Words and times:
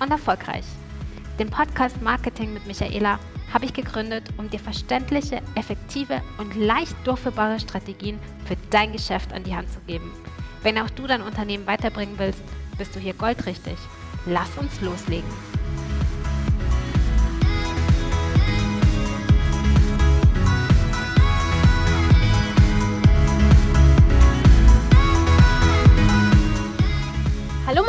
und 0.00 0.10
erfolgreich. 0.10 0.64
Den 1.38 1.50
Podcast 1.50 2.00
Marketing 2.00 2.54
mit 2.54 2.66
Michaela 2.66 3.18
habe 3.52 3.64
ich 3.64 3.72
gegründet, 3.72 4.24
um 4.38 4.50
dir 4.50 4.58
verständliche, 4.58 5.42
effektive 5.54 6.22
und 6.38 6.54
leicht 6.56 6.96
durchführbare 7.04 7.60
Strategien 7.60 8.18
für 8.46 8.56
dein 8.70 8.92
Geschäft 8.92 9.32
an 9.32 9.44
die 9.44 9.54
Hand 9.54 9.70
zu 9.70 9.80
geben. 9.86 10.10
Wenn 10.62 10.78
auch 10.78 10.90
du 10.90 11.06
dein 11.06 11.22
Unternehmen 11.22 11.66
weiterbringen 11.66 12.18
willst, 12.18 12.42
bist 12.78 12.94
du 12.94 13.00
hier 13.00 13.14
goldrichtig. 13.14 13.76
Lass 14.26 14.56
uns 14.58 14.80
loslegen. 14.80 15.55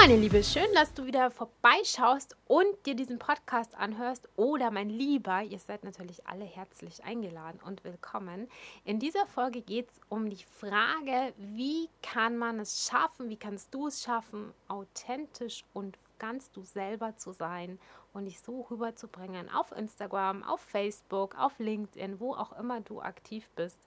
Meine 0.07 0.21
Liebe, 0.21 0.41
schön, 0.41 0.73
dass 0.73 0.93
du 0.93 1.05
wieder 1.05 1.29
vorbeischaust 1.31 2.37
und 2.45 2.65
dir 2.85 2.95
diesen 2.95 3.19
Podcast 3.19 3.75
anhörst. 3.75 4.29
Oder 4.37 4.71
mein 4.71 4.89
Lieber, 4.89 5.41
ihr 5.41 5.59
seid 5.59 5.83
natürlich 5.83 6.25
alle 6.25 6.45
herzlich 6.45 7.03
eingeladen 7.03 7.59
und 7.65 7.83
willkommen. 7.83 8.47
In 8.85 8.99
dieser 8.99 9.25
Folge 9.25 9.61
geht 9.61 9.89
es 9.89 9.99
um 10.07 10.29
die 10.29 10.45
Frage, 10.45 11.33
wie 11.35 11.89
kann 12.01 12.37
man 12.37 12.61
es 12.61 12.87
schaffen, 12.87 13.27
wie 13.27 13.35
kannst 13.35 13.73
du 13.73 13.87
es 13.87 14.01
schaffen, 14.01 14.53
authentisch 14.69 15.65
und 15.73 15.97
ganz 16.19 16.51
du 16.51 16.63
selber 16.63 17.17
zu 17.17 17.33
sein 17.33 17.77
und 18.13 18.27
dich 18.27 18.39
so 18.39 18.61
rüberzubringen 18.71 19.49
auf 19.49 19.73
Instagram, 19.73 20.41
auf 20.41 20.61
Facebook, 20.61 21.37
auf 21.37 21.59
LinkedIn, 21.59 22.21
wo 22.21 22.33
auch 22.33 22.57
immer 22.57 22.79
du 22.79 23.01
aktiv 23.01 23.49
bist. 23.57 23.77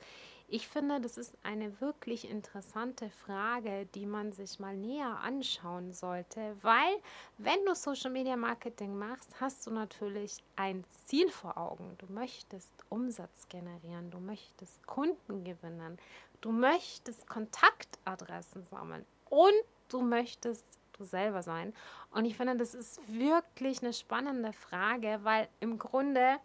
Ich 0.52 0.66
finde, 0.66 1.00
das 1.00 1.16
ist 1.16 1.36
eine 1.44 1.80
wirklich 1.80 2.28
interessante 2.28 3.08
Frage, 3.08 3.86
die 3.94 4.04
man 4.04 4.32
sich 4.32 4.58
mal 4.58 4.76
näher 4.76 5.20
anschauen 5.22 5.92
sollte, 5.92 6.56
weil 6.62 6.96
wenn 7.38 7.64
du 7.64 7.74
Social 7.76 8.10
Media 8.10 8.36
Marketing 8.36 8.98
machst, 8.98 9.40
hast 9.40 9.64
du 9.64 9.70
natürlich 9.70 10.38
ein 10.56 10.82
Ziel 11.04 11.30
vor 11.30 11.56
Augen. 11.56 11.94
Du 11.98 12.12
möchtest 12.12 12.72
Umsatz 12.88 13.48
generieren, 13.48 14.10
du 14.10 14.18
möchtest 14.18 14.84
Kunden 14.88 15.44
gewinnen, 15.44 15.98
du 16.40 16.50
möchtest 16.50 17.28
Kontaktadressen 17.28 18.64
sammeln 18.64 19.06
und 19.26 19.54
du 19.88 20.00
möchtest 20.02 20.66
du 20.98 21.04
selber 21.04 21.44
sein. 21.44 21.72
Und 22.10 22.24
ich 22.24 22.36
finde, 22.36 22.56
das 22.56 22.74
ist 22.74 23.00
wirklich 23.06 23.84
eine 23.84 23.92
spannende 23.92 24.52
Frage, 24.52 25.20
weil 25.22 25.48
im 25.60 25.78
Grunde 25.78 26.38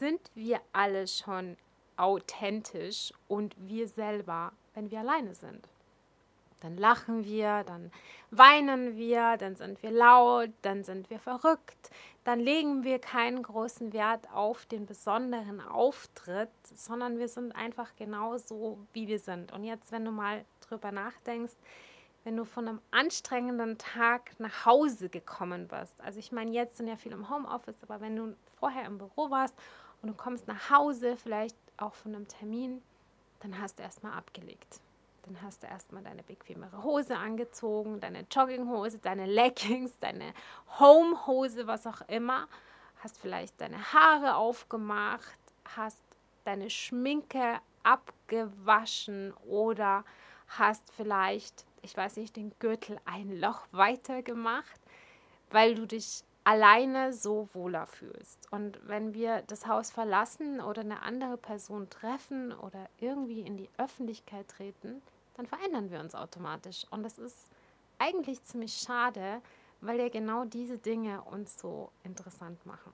sind 0.00 0.32
wir 0.34 0.60
alle 0.72 1.06
schon 1.06 1.56
authentisch 1.96 3.12
und 3.28 3.54
wir 3.58 3.88
selber, 3.88 4.52
wenn 4.74 4.90
wir 4.90 5.00
alleine 5.00 5.34
sind. 5.34 5.68
Dann 6.60 6.76
lachen 6.76 7.24
wir, 7.24 7.64
dann 7.64 7.92
weinen 8.30 8.96
wir, 8.96 9.36
dann 9.36 9.56
sind 9.56 9.82
wir 9.82 9.90
laut, 9.90 10.50
dann 10.62 10.84
sind 10.84 11.10
wir 11.10 11.18
verrückt, 11.18 11.90
dann 12.24 12.40
legen 12.40 12.82
wir 12.82 12.98
keinen 12.98 13.42
großen 13.42 13.92
Wert 13.92 14.32
auf 14.32 14.64
den 14.66 14.86
besonderen 14.86 15.60
Auftritt, 15.60 16.50
sondern 16.74 17.18
wir 17.18 17.28
sind 17.28 17.54
einfach 17.54 17.94
genauso, 17.96 18.78
wie 18.92 19.06
wir 19.06 19.18
sind. 19.18 19.52
Und 19.52 19.64
jetzt, 19.64 19.92
wenn 19.92 20.04
du 20.04 20.10
mal 20.10 20.44
drüber 20.60 20.92
nachdenkst, 20.92 21.54
wenn 22.24 22.36
du 22.36 22.44
von 22.44 22.66
einem 22.66 22.80
anstrengenden 22.90 23.78
Tag 23.78 24.32
nach 24.40 24.64
Hause 24.64 25.08
gekommen 25.08 25.68
bist, 25.68 26.00
also 26.00 26.18
ich 26.18 26.32
meine, 26.32 26.50
jetzt 26.50 26.78
sind 26.78 26.88
ja 26.88 26.96
viele 26.96 27.14
im 27.14 27.30
Homeoffice, 27.30 27.80
aber 27.82 28.00
wenn 28.00 28.16
du 28.16 28.34
vorher 28.58 28.86
im 28.86 28.98
Büro 28.98 29.30
warst 29.30 29.54
und 30.02 30.08
du 30.08 30.14
kommst 30.14 30.48
nach 30.48 30.70
Hause, 30.70 31.16
vielleicht 31.16 31.56
auch 31.78 31.94
von 31.94 32.14
einem 32.14 32.28
Termin, 32.28 32.82
dann 33.40 33.60
hast 33.60 33.78
du 33.78 33.82
erstmal 33.82 34.12
abgelegt. 34.12 34.80
Dann 35.22 35.42
hast 35.42 35.62
du 35.62 35.66
erstmal 35.66 36.02
deine 36.02 36.22
bequemere 36.22 36.84
Hose 36.84 37.16
angezogen, 37.16 38.00
deine 38.00 38.26
Jogginghose, 38.30 38.98
deine 39.00 39.26
Leggings, 39.26 39.98
deine 39.98 40.32
Homehose, 40.78 41.66
was 41.66 41.86
auch 41.86 42.02
immer. 42.08 42.48
Hast 43.02 43.18
vielleicht 43.18 43.60
deine 43.60 43.92
Haare 43.92 44.36
aufgemacht, 44.36 45.38
hast 45.76 46.02
deine 46.44 46.70
Schminke 46.70 47.58
abgewaschen 47.82 49.32
oder 49.46 50.04
hast 50.48 50.92
vielleicht, 50.92 51.64
ich 51.82 51.96
weiß 51.96 52.16
nicht, 52.16 52.36
den 52.36 52.52
Gürtel 52.58 52.98
ein 53.04 53.40
Loch 53.40 53.66
weiter 53.72 54.22
gemacht, 54.22 54.80
weil 55.50 55.74
du 55.74 55.86
dich 55.86 56.22
alleine 56.46 57.12
so 57.12 57.48
wohler 57.54 57.88
fühlst. 57.88 58.46
Und 58.52 58.78
wenn 58.86 59.14
wir 59.14 59.42
das 59.48 59.66
Haus 59.66 59.90
verlassen 59.90 60.60
oder 60.60 60.82
eine 60.82 61.02
andere 61.02 61.36
Person 61.36 61.90
treffen 61.90 62.52
oder 62.52 62.88
irgendwie 63.00 63.40
in 63.40 63.56
die 63.56 63.68
Öffentlichkeit 63.78 64.46
treten, 64.46 65.02
dann 65.34 65.46
verändern 65.46 65.90
wir 65.90 65.98
uns 65.98 66.14
automatisch. 66.14 66.86
Und 66.90 67.02
das 67.02 67.18
ist 67.18 67.48
eigentlich 67.98 68.44
ziemlich 68.44 68.74
schade, 68.74 69.42
weil 69.80 69.98
ja 69.98 70.08
genau 70.08 70.44
diese 70.44 70.78
Dinge 70.78 71.20
uns 71.22 71.58
so 71.58 71.90
interessant 72.04 72.64
machen. 72.64 72.92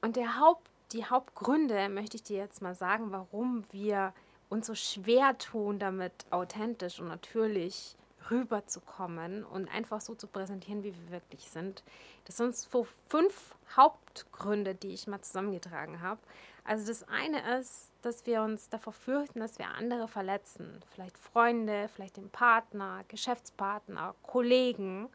Und 0.00 0.16
der 0.16 0.40
Haupt, 0.40 0.70
die 0.92 1.04
Hauptgründe 1.04 1.90
möchte 1.90 2.16
ich 2.16 2.22
dir 2.22 2.38
jetzt 2.38 2.62
mal 2.62 2.74
sagen, 2.74 3.12
warum 3.12 3.64
wir 3.70 4.14
uns 4.48 4.66
so 4.66 4.74
schwer 4.74 5.36
tun, 5.36 5.78
damit 5.78 6.12
authentisch 6.30 7.00
und 7.00 7.08
natürlich 7.08 7.96
rüberzukommen 8.30 9.44
und 9.44 9.68
einfach 9.68 10.00
so 10.00 10.14
zu 10.14 10.26
präsentieren, 10.26 10.82
wie 10.82 10.94
wir 10.94 11.10
wirklich 11.10 11.50
sind. 11.50 11.82
Das 12.24 12.36
sind 12.36 12.56
so 12.56 12.86
fünf 13.08 13.54
Hauptgründe, 13.76 14.74
die 14.74 14.94
ich 14.94 15.06
mal 15.06 15.20
zusammengetragen 15.22 16.00
habe. 16.00 16.20
Also 16.64 16.86
das 16.86 17.08
eine 17.08 17.58
ist, 17.58 17.90
dass 18.02 18.24
wir 18.26 18.42
uns 18.42 18.68
davor 18.68 18.92
fürchten, 18.92 19.40
dass 19.40 19.58
wir 19.58 19.68
andere 19.68 20.06
verletzen. 20.06 20.80
Vielleicht 20.94 21.18
Freunde, 21.18 21.88
vielleicht 21.94 22.16
den 22.16 22.30
Partner, 22.30 23.04
Geschäftspartner, 23.08 24.14
Kollegen 24.22 25.08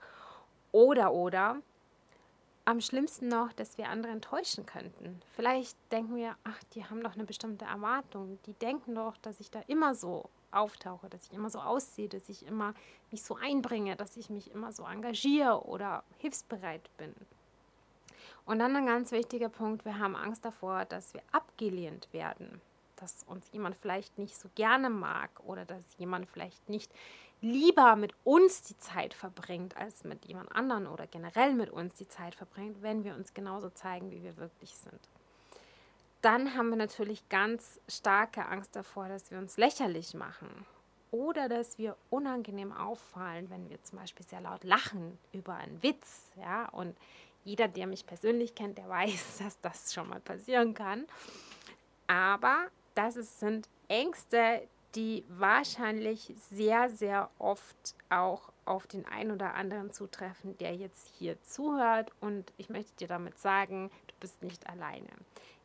oder 0.72 1.14
oder. 1.14 1.58
Am 2.66 2.82
schlimmsten 2.82 3.30
noch, 3.30 3.54
dass 3.54 3.78
wir 3.78 3.88
andere 3.88 4.12
enttäuschen 4.12 4.66
könnten. 4.66 5.22
Vielleicht 5.36 5.78
denken 5.90 6.18
wir, 6.18 6.36
ach, 6.44 6.62
die 6.74 6.84
haben 6.84 7.02
doch 7.02 7.14
eine 7.14 7.24
bestimmte 7.24 7.64
Erwartung. 7.64 8.40
Die 8.46 8.54
denken 8.54 8.96
doch, 8.96 9.16
dass 9.18 9.40
ich 9.40 9.50
da 9.50 9.62
immer 9.68 9.96
so 9.96 10.30
auftauche, 10.52 11.10
dass 11.10 11.26
ich 11.26 11.34
immer 11.34 11.50
so 11.50 11.60
aussehe, 11.60 12.08
dass 12.08 12.30
ich 12.30 12.46
immer 12.46 12.74
mich 13.12 13.24
so 13.24 13.36
einbringe, 13.36 13.96
dass 13.96 14.18
ich 14.18 14.30
mich 14.30 14.52
immer 14.52 14.72
so 14.72 14.84
engagiere 14.84 15.66
oder 15.66 16.04
hilfsbereit 16.18 16.90
bin. 16.98 17.14
Und 18.46 18.60
dann 18.60 18.76
ein 18.76 18.86
ganz 18.86 19.12
wichtiger 19.12 19.50
Punkt, 19.50 19.84
wir 19.84 20.00
haben 20.00 20.16
Angst 20.16 20.46
davor, 20.46 20.86
dass 20.86 21.14
wir 21.14 21.22
abgelehnt 21.32 22.08
werden, 22.14 22.62
dass 22.96 23.24
uns 23.24 23.52
jemand 23.52 23.76
vielleicht 23.76 24.18
nicht 24.18 24.38
so 24.38 24.50
gerne 24.56 24.90
mag 24.90 25.30
oder 25.46 25.66
dass 25.66 25.84
jemand 25.98 26.30
vielleicht 26.30 26.70
nicht 26.70 26.92
lieber 27.42 27.96
mit 27.96 28.14
uns 28.24 28.64
die 28.64 28.78
Zeit 28.78 29.14
verbringt, 29.14 29.78
als 29.78 30.04
mit 30.04 30.26
jemand 30.26 30.52
anderen 30.54 30.88
oder 30.88 31.08
generell 31.08 31.54
mit 31.54 31.70
uns 31.70 31.96
die 31.96 32.08
Zeit 32.08 32.36
verbringt, 32.36 32.82
wenn 32.82 33.04
wir 33.04 33.16
uns 33.16 33.34
genauso 33.34 33.70
zeigen, 33.70 34.12
wie 34.12 34.24
wir 34.24 34.38
wirklich 34.38 34.76
sind 34.76 35.00
dann 36.22 36.56
haben 36.56 36.70
wir 36.70 36.78
natürlich 36.78 37.28
ganz 37.30 37.80
starke 37.88 38.46
Angst 38.48 38.76
davor, 38.76 39.08
dass 39.08 39.32
wir 39.32 39.38
uns 39.38 39.58
lächerlich 39.58 40.14
machen 40.14 40.66
oder 41.12 41.48
dass 41.48 41.78
wir 41.78 41.96
unangenehm 42.10 42.72
auffallen, 42.72 43.50
wenn 43.50 43.70
wir 43.70 43.82
zum 43.84 44.00
Beispiel 44.00 44.26
sehr 44.26 44.42
laut 44.42 44.64
lachen 44.64 45.18
über 45.32 45.56
einen 45.56 45.82
Witz. 45.82 46.32
Ja? 46.36 46.70
Und 46.70 46.98
jeder, 47.44 47.68
der 47.68 47.88
mich 47.88 48.06
persönlich 48.06 48.56
kennt, 48.56 48.78
der 48.78 48.90
weiß, 48.90 49.40
dass 49.40 49.60
das 49.62 49.94
schon 49.94 50.10
mal 50.10 50.20
passieren 50.20 50.74
kann. 50.74 51.06
Aber 52.08 52.68
das 52.96 53.16
ist, 53.16 53.40
sind 53.40 53.70
Ängste, 53.88 54.68
die 54.96 55.24
wahrscheinlich 55.30 56.34
sehr, 56.50 56.90
sehr 56.90 57.30
oft 57.38 57.96
auch 58.10 58.52
auf 58.66 58.88
den 58.88 59.06
einen 59.06 59.32
oder 59.32 59.54
anderen 59.54 59.94
zutreffen, 59.94 60.58
der 60.58 60.76
jetzt 60.76 61.10
hier 61.18 61.42
zuhört. 61.44 62.12
Und 62.20 62.52
ich 62.58 62.70
möchte 62.70 62.96
dir 62.98 63.08
damit 63.08 63.38
sagen, 63.40 63.92
du 64.08 64.16
bist 64.20 64.42
nicht 64.44 64.68
alleine. 64.68 65.08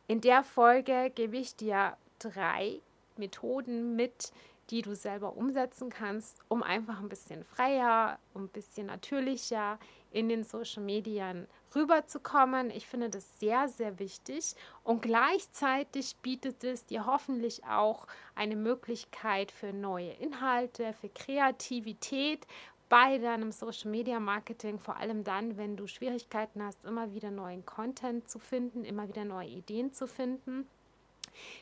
In 0.07 0.19
der 0.19 0.43
Folge 0.43 1.11
gebe 1.15 1.37
ich 1.37 1.55
dir 1.55 1.95
drei 2.19 2.81
Methoden 3.15 3.95
mit, 3.95 4.33
die 4.69 4.81
du 4.81 4.95
selber 4.95 5.37
umsetzen 5.37 5.89
kannst, 5.89 6.39
um 6.49 6.61
einfach 6.61 6.99
ein 6.99 7.09
bisschen 7.09 7.43
freier, 7.43 8.19
ein 8.35 8.49
bisschen 8.49 8.87
natürlicher 8.87 9.79
in 10.11 10.29
den 10.29 10.43
Social 10.43 10.83
Medien 10.83 11.47
rüberzukommen. 11.73 12.69
Ich 12.69 12.85
finde 12.87 13.09
das 13.09 13.39
sehr, 13.39 13.67
sehr 13.67 13.97
wichtig 13.97 14.55
und 14.83 15.01
gleichzeitig 15.01 16.15
bietet 16.17 16.63
es 16.63 16.85
dir 16.85 17.05
hoffentlich 17.05 17.63
auch 17.65 18.05
eine 18.35 18.55
Möglichkeit 18.55 19.51
für 19.51 19.73
neue 19.73 20.11
Inhalte, 20.11 20.93
für 20.93 21.09
Kreativität, 21.09 22.45
bei 22.93 23.17
deinem 23.17 23.51
Social 23.51 23.89
Media 23.89 24.19
Marketing, 24.19 24.77
vor 24.77 24.97
allem 24.97 25.23
dann, 25.23 25.57
wenn 25.57 25.75
du 25.75 25.87
Schwierigkeiten 25.87 26.61
hast, 26.61 26.85
immer 26.85 27.11
wieder 27.11 27.31
neuen 27.31 27.65
Content 27.65 28.29
zu 28.29 28.37
finden, 28.37 28.85
immer 28.85 29.07
wieder 29.07 29.25
neue 29.25 29.47
Ideen 29.47 29.91
zu 29.91 30.05
finden. 30.05 30.67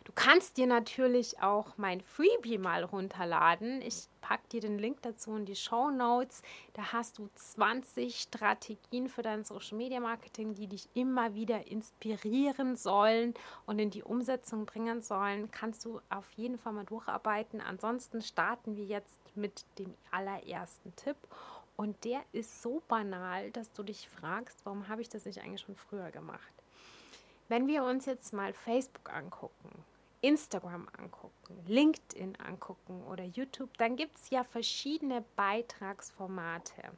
Du 0.04 0.12
kannst 0.14 0.58
dir 0.58 0.68
natürlich 0.68 1.42
auch 1.42 1.78
mein 1.78 2.02
Freebie 2.02 2.58
mal 2.58 2.84
runterladen. 2.84 3.82
Ich 3.82 4.10
packe 4.20 4.46
dir 4.50 4.60
den 4.60 4.78
Link 4.78 5.04
dazu 5.04 5.34
in 5.38 5.46
die 5.46 5.56
Show 5.56 5.90
Notes. 5.90 6.42
Da 6.74 6.92
hast 6.92 7.18
du 7.18 7.30
20 7.34 8.20
Strategien 8.20 9.08
für 9.08 9.22
dein 9.22 9.46
Social 9.46 9.78
Media 9.78 10.02
Marketing, 10.02 10.54
die 10.54 10.68
dich 10.68 10.90
immer 10.96 11.34
wieder 11.34 11.66
inspirieren 11.66 12.76
sollen 12.76 13.36
und 13.66 13.80
in 13.80 13.90
die 13.90 14.04
Umsetzung 14.04 14.66
bringen 14.66 15.02
sollen. 15.02 15.50
Kannst 15.50 15.86
du 15.86 16.02
auf 16.10 16.30
jeden 16.32 16.58
Fall 16.58 16.74
mal 16.74 16.84
durcharbeiten. 16.84 17.62
Ansonsten 17.62 18.22
starten 18.22 18.76
wir 18.76 18.84
jetzt 18.84 19.21
mit 19.36 19.66
dem 19.80 19.94
allerersten 20.12 20.96
Tipp. 20.96 21.18
Und 21.76 22.04
der 22.04 22.22
ist 22.32 22.62
so 22.62 22.82
banal, 22.88 23.52
dass 23.52 23.72
du 23.74 23.84
dich 23.84 24.08
fragst, 24.10 24.60
warum 24.66 24.88
habe 24.88 25.02
ich 25.02 25.10
das 25.10 25.26
nicht 25.26 25.42
eigentlich 25.42 25.62
schon 25.62 25.76
früher 25.76 26.12
gemacht? 26.12 26.52
Wenn 27.48 27.68
wir 27.68 27.84
uns 27.84 28.06
jetzt 28.06 28.34
mal 28.34 28.54
Facebook 28.54 29.12
angucken, 29.12 29.84
Instagram 30.22 30.88
angucken, 30.98 31.64
LinkedIn 31.68 32.36
angucken 32.38 33.04
oder 33.10 33.24
YouTube, 33.24 33.76
dann 33.78 33.96
gibt 33.96 34.18
es 34.18 34.30
ja 34.30 34.44
verschiedene 34.44 35.26
Beitragsformate. 35.36 36.92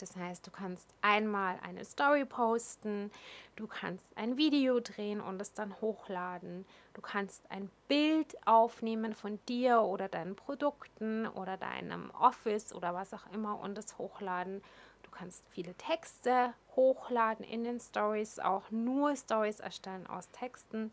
Das 0.00 0.16
heißt, 0.16 0.46
du 0.46 0.50
kannst 0.50 0.88
einmal 1.02 1.58
eine 1.62 1.84
Story 1.84 2.24
posten, 2.24 3.10
du 3.56 3.66
kannst 3.66 4.16
ein 4.16 4.38
Video 4.38 4.80
drehen 4.80 5.20
und 5.20 5.40
es 5.42 5.52
dann 5.52 5.78
hochladen, 5.80 6.64
du 6.94 7.02
kannst 7.02 7.42
ein 7.50 7.70
Bild 7.86 8.34
aufnehmen 8.46 9.14
von 9.14 9.38
dir 9.46 9.82
oder 9.82 10.08
deinen 10.08 10.36
Produkten 10.36 11.26
oder 11.26 11.58
deinem 11.58 12.10
Office 12.12 12.72
oder 12.72 12.94
was 12.94 13.12
auch 13.12 13.26
immer 13.34 13.60
und 13.60 13.76
es 13.76 13.98
hochladen. 13.98 14.62
Du 15.02 15.10
kannst 15.10 15.44
viele 15.50 15.74
Texte 15.74 16.54
hochladen 16.76 17.44
in 17.44 17.64
den 17.64 17.78
Stories, 17.78 18.38
auch 18.38 18.70
nur 18.70 19.14
Stories 19.16 19.60
erstellen 19.60 20.06
aus 20.06 20.30
Texten 20.30 20.92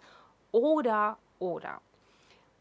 oder 0.51 1.18
oder. 1.39 1.81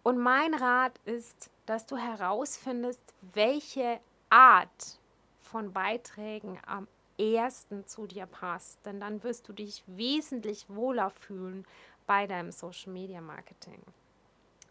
Und 0.05 0.19
mein 0.19 0.55
Rat 0.55 1.01
ist, 1.05 1.51
dass 1.65 1.87
du 1.87 1.97
herausfindest, 1.97 3.03
welche 3.33 3.99
Art 4.31 5.01
von 5.47 5.73
Beiträgen 5.73 6.59
am 6.67 6.87
ersten 7.19 7.87
zu 7.87 8.07
dir 8.07 8.27
passt, 8.27 8.85
denn 8.85 9.01
dann 9.01 9.23
wirst 9.23 9.49
du 9.49 9.53
dich 9.53 9.83
wesentlich 9.87 10.67
wohler 10.69 11.11
fühlen 11.11 11.65
bei 12.07 12.27
deinem 12.27 12.53
Social 12.53 12.93
Media 12.93 13.21
Marketing. 13.21 13.83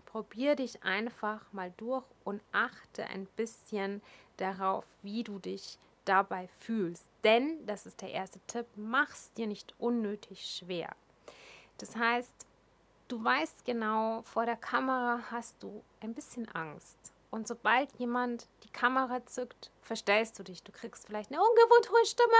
Probier 0.06 0.56
dich 0.56 0.84
einfach 0.84 1.42
mal 1.52 1.74
durch 1.78 2.06
und 2.24 2.42
achte 2.52 3.06
ein 3.06 3.26
bisschen 3.36 4.02
darauf, 4.38 4.86
wie 5.02 5.24
du 5.24 5.40
dich 5.40 5.78
dabei 6.06 6.48
fühlst. 6.60 7.06
Denn, 7.24 7.66
das 7.66 7.86
ist 7.86 8.02
der 8.02 8.12
erste 8.12 8.40
Tipp, 8.48 8.68
mach 8.76 9.10
es 9.10 9.34
dir 9.34 9.48
nicht 9.48 9.74
unnötig 9.80 10.46
schwer. 10.46 10.96
Das 11.80 11.96
heißt, 11.96 12.46
du 13.08 13.24
weißt 13.24 13.66
genau, 13.66 14.22
vor 14.22 14.46
der 14.46 14.56
Kamera 14.56 15.20
hast 15.32 15.62
du 15.62 15.84
ein 16.00 16.14
bisschen 16.14 16.48
Angst. 16.50 17.15
Und 17.36 17.50
sobald 17.50 17.92
jemand 18.00 18.48
die 18.64 18.70
Kamera 18.70 19.26
zückt, 19.26 19.70
verstellst 19.82 20.40
du 20.40 20.44
dich. 20.44 20.64
Du 20.64 20.72
kriegst 20.72 21.06
vielleicht 21.06 21.34
eine 21.34 21.42
ungewohnt 21.42 21.92
hohe 21.92 22.06
Stimme 22.06 22.32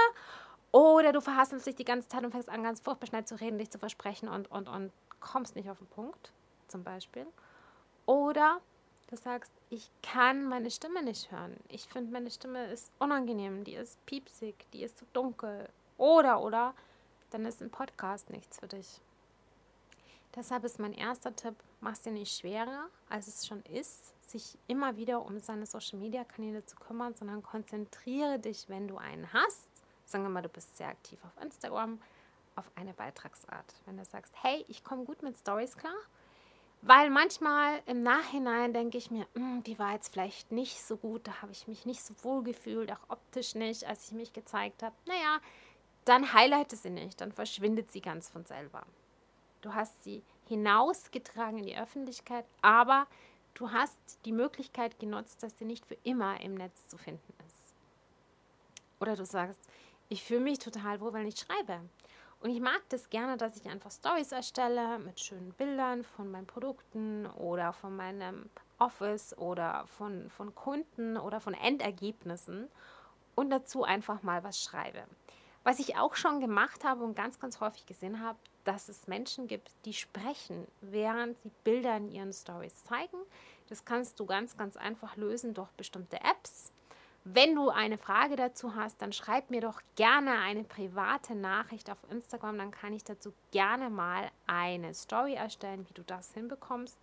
oder 0.72 1.12
du 1.12 1.20
verhasselst 1.20 1.66
dich 1.66 1.74
die 1.74 1.84
ganze 1.84 2.08
Zeit 2.08 2.24
und 2.24 2.30
fängst 2.30 2.48
an, 2.48 2.62
ganz 2.62 2.80
furchtbar 2.80 3.06
schnell 3.06 3.26
zu 3.26 3.38
reden, 3.38 3.58
dich 3.58 3.70
zu 3.70 3.78
versprechen 3.78 4.26
und, 4.26 4.50
und, 4.50 4.68
und 4.68 4.90
kommst 5.20 5.54
nicht 5.54 5.68
auf 5.68 5.76
den 5.76 5.86
Punkt, 5.88 6.32
zum 6.68 6.82
Beispiel. 6.82 7.26
Oder 8.06 8.62
du 9.10 9.18
sagst, 9.18 9.52
ich 9.68 9.90
kann 10.02 10.48
meine 10.48 10.70
Stimme 10.70 11.02
nicht 11.02 11.30
hören. 11.30 11.54
Ich 11.68 11.86
finde, 11.88 12.10
meine 12.10 12.30
Stimme 12.30 12.64
ist 12.72 12.90
unangenehm, 12.98 13.64
die 13.64 13.74
ist 13.74 13.98
piepsig, 14.06 14.54
die 14.72 14.82
ist 14.82 14.96
zu 14.96 15.04
dunkel. 15.12 15.68
Oder, 15.98 16.40
oder, 16.40 16.72
dann 17.32 17.44
ist 17.44 17.60
ein 17.60 17.68
Podcast 17.68 18.30
nichts 18.30 18.60
für 18.60 18.68
dich. 18.68 19.02
Deshalb 20.34 20.64
ist 20.64 20.78
mein 20.78 20.94
erster 20.94 21.36
Tipp, 21.36 21.54
mach 21.86 21.92
es 21.92 22.02
dir 22.02 22.10
nicht 22.10 22.36
schwerer, 22.36 22.88
als 23.08 23.28
es 23.28 23.46
schon 23.46 23.62
ist, 23.62 24.12
sich 24.28 24.58
immer 24.66 24.96
wieder 24.96 25.24
um 25.24 25.38
seine 25.38 25.66
Social-Media-Kanäle 25.66 26.66
zu 26.66 26.74
kümmern, 26.74 27.14
sondern 27.14 27.44
konzentriere 27.44 28.40
dich, 28.40 28.68
wenn 28.68 28.88
du 28.88 28.96
einen 28.96 29.32
hast. 29.32 29.68
Sagen 30.04 30.24
wir 30.24 30.28
mal, 30.28 30.42
du 30.42 30.48
bist 30.48 30.76
sehr 30.76 30.88
aktiv 30.88 31.20
auf 31.24 31.40
Instagram, 31.40 32.00
auf 32.56 32.68
eine 32.74 32.92
Beitragsart. 32.92 33.72
Wenn 33.84 33.98
du 33.98 34.04
sagst, 34.04 34.34
hey, 34.42 34.64
ich 34.66 34.82
komme 34.82 35.04
gut 35.04 35.22
mit 35.22 35.38
Stories 35.38 35.76
klar, 35.76 35.94
weil 36.82 37.08
manchmal 37.08 37.80
im 37.86 38.02
Nachhinein 38.02 38.72
denke 38.72 38.98
ich 38.98 39.12
mir, 39.12 39.28
hm, 39.34 39.62
die 39.62 39.78
war 39.78 39.92
jetzt 39.92 40.12
vielleicht 40.12 40.50
nicht 40.50 40.82
so 40.82 40.96
gut, 40.96 41.28
da 41.28 41.40
habe 41.40 41.52
ich 41.52 41.68
mich 41.68 41.86
nicht 41.86 42.02
so 42.02 42.14
wohl 42.24 42.42
gefühlt, 42.42 42.90
auch 42.90 43.10
optisch 43.10 43.54
nicht, 43.54 43.84
als 43.84 44.08
ich 44.08 44.12
mich 44.12 44.32
gezeigt 44.32 44.82
habe. 44.82 44.96
Naja, 45.06 45.38
dann 46.04 46.32
highlighte 46.32 46.74
sie 46.74 46.90
nicht, 46.90 47.20
dann 47.20 47.30
verschwindet 47.30 47.92
sie 47.92 48.00
ganz 48.00 48.28
von 48.28 48.44
selber. 48.44 48.82
Du 49.60 49.72
hast 49.72 50.02
sie 50.02 50.24
hinausgetragen 50.48 51.58
in 51.58 51.66
die 51.66 51.78
Öffentlichkeit, 51.78 52.44
aber 52.62 53.06
du 53.54 53.70
hast 53.72 53.98
die 54.24 54.32
Möglichkeit 54.32 54.98
genutzt, 54.98 55.42
dass 55.42 55.58
sie 55.58 55.64
nicht 55.64 55.86
für 55.86 55.96
immer 56.02 56.40
im 56.40 56.54
Netz 56.54 56.88
zu 56.88 56.98
finden 56.98 57.34
ist. 57.46 57.74
Oder 59.00 59.16
du 59.16 59.24
sagst, 59.24 59.60
ich 60.08 60.22
fühle 60.22 60.40
mich 60.40 60.58
total 60.58 61.00
wohl, 61.00 61.12
wenn 61.12 61.26
ich 61.26 61.38
schreibe. 61.38 61.80
Und 62.40 62.50
ich 62.50 62.60
mag 62.60 62.82
das 62.90 63.10
gerne, 63.10 63.36
dass 63.36 63.56
ich 63.56 63.68
einfach 63.68 63.90
Stories 63.90 64.30
erstelle 64.30 64.98
mit 64.98 65.20
schönen 65.20 65.52
Bildern 65.54 66.04
von 66.04 66.30
meinen 66.30 66.46
Produkten 66.46 67.26
oder 67.26 67.72
von 67.72 67.96
meinem 67.96 68.50
Office 68.78 69.36
oder 69.38 69.86
von, 69.86 70.28
von 70.30 70.54
Kunden 70.54 71.16
oder 71.16 71.40
von 71.40 71.54
Endergebnissen 71.54 72.68
und 73.34 73.50
dazu 73.50 73.84
einfach 73.84 74.22
mal 74.22 74.44
was 74.44 74.62
schreibe. 74.62 75.04
Was 75.64 75.78
ich 75.78 75.96
auch 75.96 76.14
schon 76.14 76.40
gemacht 76.40 76.84
habe 76.84 77.02
und 77.02 77.16
ganz, 77.16 77.40
ganz 77.40 77.60
häufig 77.60 77.86
gesehen 77.86 78.20
habe, 78.20 78.38
dass 78.66 78.88
es 78.88 79.06
Menschen 79.06 79.46
gibt, 79.46 79.70
die 79.84 79.92
sprechen, 79.92 80.66
während 80.80 81.38
sie 81.38 81.50
Bilder 81.64 81.96
in 81.96 82.10
ihren 82.10 82.32
Stories 82.32 82.84
zeigen. 82.84 83.16
Das 83.68 83.84
kannst 83.84 84.18
du 84.20 84.26
ganz, 84.26 84.56
ganz 84.56 84.76
einfach 84.76 85.16
lösen 85.16 85.54
durch 85.54 85.70
bestimmte 85.70 86.16
Apps. 86.16 86.72
Wenn 87.24 87.56
du 87.56 87.70
eine 87.70 87.98
Frage 87.98 88.36
dazu 88.36 88.76
hast, 88.76 89.02
dann 89.02 89.12
schreib 89.12 89.50
mir 89.50 89.60
doch 89.60 89.80
gerne 89.96 90.38
eine 90.38 90.62
private 90.62 91.34
Nachricht 91.34 91.90
auf 91.90 91.98
Instagram. 92.10 92.58
Dann 92.58 92.70
kann 92.70 92.92
ich 92.92 93.02
dazu 93.02 93.32
gerne 93.50 93.90
mal 93.90 94.30
eine 94.46 94.94
Story 94.94 95.34
erstellen, 95.34 95.86
wie 95.88 95.94
du 95.94 96.02
das 96.02 96.32
hinbekommst. 96.34 96.96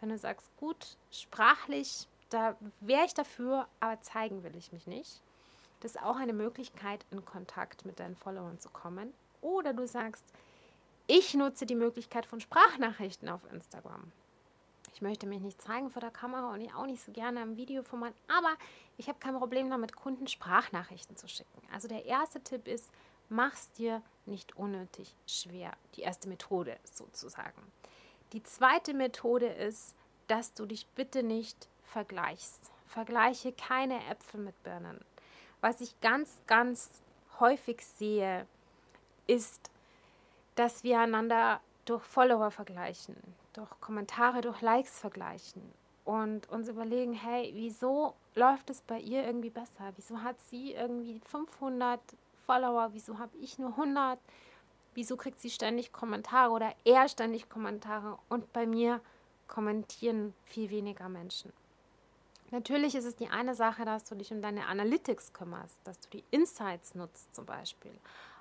Wenn 0.00 0.10
du 0.10 0.18
sagst, 0.18 0.48
gut, 0.56 0.96
sprachlich, 1.10 2.06
da 2.30 2.56
wäre 2.80 3.06
ich 3.06 3.14
dafür, 3.14 3.66
aber 3.80 4.00
zeigen 4.02 4.44
will 4.44 4.54
ich 4.56 4.72
mich 4.72 4.86
nicht. 4.86 5.20
Das 5.80 5.96
ist 5.96 6.02
auch 6.02 6.16
eine 6.16 6.32
Möglichkeit, 6.32 7.04
in 7.10 7.24
Kontakt 7.24 7.84
mit 7.84 7.98
deinen 7.98 8.16
Followern 8.16 8.60
zu 8.60 8.68
kommen. 8.70 9.12
Oder 9.40 9.72
du 9.72 9.86
sagst, 9.86 10.24
ich 11.06 11.34
nutze 11.34 11.66
die 11.66 11.74
Möglichkeit 11.74 12.26
von 12.26 12.40
Sprachnachrichten 12.40 13.28
auf 13.28 13.40
Instagram. 13.52 14.12
Ich 14.94 15.02
möchte 15.02 15.26
mich 15.26 15.40
nicht 15.40 15.60
zeigen 15.60 15.90
vor 15.90 16.00
der 16.00 16.10
Kamera 16.10 16.52
und 16.52 16.60
ich 16.62 16.72
auch 16.72 16.86
nicht 16.86 17.04
so 17.04 17.12
gerne 17.12 17.42
am 17.42 17.56
Videoformat, 17.56 18.14
aber 18.28 18.56
ich 18.96 19.08
habe 19.08 19.18
kein 19.18 19.36
Problem 19.36 19.68
damit, 19.68 19.94
Kunden 19.94 20.26
Sprachnachrichten 20.26 21.16
zu 21.16 21.28
schicken. 21.28 21.60
Also 21.72 21.86
der 21.86 22.06
erste 22.06 22.40
Tipp 22.40 22.66
ist, 22.66 22.90
mach 23.28 23.52
es 23.52 23.70
dir 23.72 24.02
nicht 24.24 24.56
unnötig 24.56 25.14
schwer. 25.26 25.72
Die 25.96 26.00
erste 26.00 26.28
Methode 26.28 26.78
sozusagen. 26.84 27.60
Die 28.32 28.42
zweite 28.42 28.94
Methode 28.94 29.46
ist, 29.46 29.94
dass 30.28 30.54
du 30.54 30.66
dich 30.66 30.86
bitte 30.94 31.22
nicht 31.22 31.68
vergleichst. 31.84 32.70
Vergleiche 32.86 33.52
keine 33.52 34.02
Äpfel 34.06 34.40
mit 34.40 34.60
Birnen. 34.62 35.04
Was 35.60 35.80
ich 35.80 36.00
ganz, 36.00 36.40
ganz 36.46 36.90
häufig 37.38 37.84
sehe, 37.84 38.46
ist, 39.26 39.70
dass 40.56 40.82
wir 40.82 40.98
einander 40.98 41.60
durch 41.84 42.02
Follower 42.02 42.50
vergleichen, 42.50 43.16
durch 43.52 43.70
Kommentare, 43.80 44.40
durch 44.40 44.60
Likes 44.60 44.98
vergleichen 44.98 45.62
und 46.04 46.48
uns 46.50 46.68
überlegen, 46.68 47.12
hey, 47.12 47.52
wieso 47.54 48.14
läuft 48.34 48.70
es 48.70 48.80
bei 48.80 48.98
ihr 48.98 49.24
irgendwie 49.24 49.50
besser? 49.50 49.92
Wieso 49.96 50.22
hat 50.22 50.36
sie 50.48 50.72
irgendwie 50.72 51.20
500 51.20 52.00
Follower? 52.46 52.90
Wieso 52.92 53.18
habe 53.18 53.36
ich 53.38 53.58
nur 53.58 53.70
100? 53.70 54.18
Wieso 54.94 55.16
kriegt 55.16 55.40
sie 55.40 55.50
ständig 55.50 55.92
Kommentare 55.92 56.50
oder 56.50 56.74
er 56.84 57.08
ständig 57.08 57.48
Kommentare 57.48 58.18
und 58.28 58.52
bei 58.52 58.66
mir 58.66 59.00
kommentieren 59.46 60.34
viel 60.44 60.70
weniger 60.70 61.08
Menschen? 61.08 61.52
Natürlich 62.50 62.94
ist 62.94 63.04
es 63.04 63.16
die 63.16 63.28
eine 63.28 63.54
Sache, 63.54 63.84
dass 63.84 64.04
du 64.04 64.14
dich 64.14 64.32
um 64.32 64.40
deine 64.40 64.66
Analytics 64.66 65.32
kümmerst, 65.32 65.78
dass 65.84 66.00
du 66.00 66.08
die 66.10 66.24
Insights 66.30 66.94
nutzt 66.94 67.34
zum 67.34 67.44
Beispiel 67.44 67.92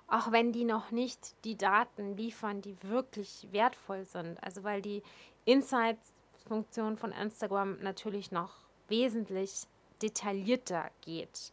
auch 0.08 0.32
wenn 0.32 0.52
die 0.52 0.66
noch 0.66 0.92
nicht 0.92 1.36
die 1.44 1.58
Daten 1.58 2.16
liefern, 2.16 2.62
die 2.62 2.78
wirklich 2.84 3.48
wertvoll 3.52 4.06
sind. 4.06 4.42
Also 4.44 4.64
weil 4.64 4.82
die 4.82 5.02
Insights-Funktion 5.46 6.98
von 6.98 7.12
Instagram 7.12 7.80
natürlich 7.80 8.32
noch 8.32 8.52
wesentlich 8.88 9.68
detaillierter 10.02 10.90
geht. 11.02 11.52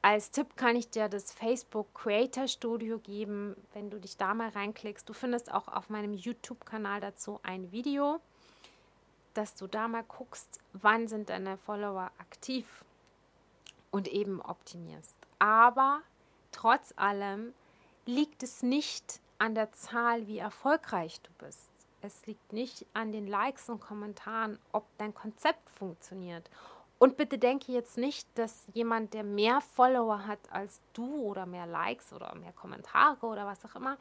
Als 0.00 0.30
Tipp 0.32 0.56
kann 0.56 0.74
ich 0.74 0.90
dir 0.90 1.08
das 1.08 1.32
Facebook 1.32 1.94
Creator 1.94 2.48
Studio 2.48 2.98
geben, 2.98 3.56
wenn 3.72 3.88
du 3.90 4.00
dich 4.00 4.16
da 4.16 4.34
mal 4.34 4.48
reinklickst. 4.48 5.08
Du 5.08 5.12
findest 5.12 5.52
auch 5.52 5.68
auf 5.68 5.90
meinem 5.90 6.12
YouTube-Kanal 6.12 7.00
dazu 7.00 7.38
ein 7.44 7.70
Video, 7.70 8.20
dass 9.34 9.54
du 9.54 9.66
da 9.66 9.86
mal 9.88 10.02
guckst, 10.02 10.60
wann 10.72 11.06
sind 11.08 11.30
deine 11.30 11.56
Follower 11.56 12.10
aktiv. 12.18 12.84
und 13.92 14.08
eben 14.08 14.40
optimierst. 14.40 15.14
Aber 15.38 16.00
trotz 16.50 16.92
allem 16.96 17.52
liegt 18.06 18.42
es 18.42 18.62
nicht 18.62 19.20
an 19.38 19.54
der 19.54 19.72
Zahl, 19.72 20.26
wie 20.26 20.38
erfolgreich 20.38 21.20
du 21.20 21.30
bist. 21.44 21.68
Es 22.00 22.26
liegt 22.26 22.52
nicht 22.52 22.86
an 22.94 23.12
den 23.12 23.26
Likes 23.26 23.68
und 23.68 23.80
Kommentaren, 23.80 24.58
ob 24.72 24.84
dein 24.98 25.14
Konzept 25.14 25.70
funktioniert. 25.70 26.50
Und 26.98 27.16
bitte 27.16 27.38
denke 27.38 27.72
jetzt 27.72 27.96
nicht, 27.96 28.28
dass 28.36 28.64
jemand, 28.74 29.14
der 29.14 29.24
mehr 29.24 29.60
Follower 29.60 30.26
hat 30.26 30.38
als 30.50 30.80
du 30.92 31.22
oder 31.22 31.46
mehr 31.46 31.66
Likes 31.66 32.12
oder 32.12 32.34
mehr 32.34 32.52
Kommentare 32.52 33.26
oder 33.26 33.46
was 33.46 33.64
auch 33.64 33.74
immer, 33.74 33.98